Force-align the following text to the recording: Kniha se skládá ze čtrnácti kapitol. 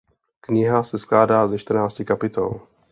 Kniha 0.41 0.83
se 0.83 0.99
skládá 0.99 1.47
ze 1.47 1.57
čtrnácti 1.59 2.05
kapitol. 2.05 2.61